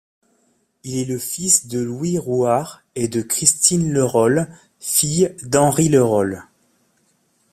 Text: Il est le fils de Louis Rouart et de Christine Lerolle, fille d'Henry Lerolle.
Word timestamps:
Il 0.83 0.97
est 0.97 1.05
le 1.05 1.19
fils 1.19 1.67
de 1.67 1.77
Louis 1.77 2.17
Rouart 2.17 2.81
et 2.95 3.07
de 3.07 3.21
Christine 3.21 3.93
Lerolle, 3.93 4.49
fille 4.79 5.35
d'Henry 5.43 5.89
Lerolle. 5.89 6.47